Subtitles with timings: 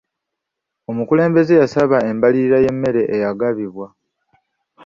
[0.89, 3.87] Omukulembeze yasaba embalirira y'emmere eyagabibwa.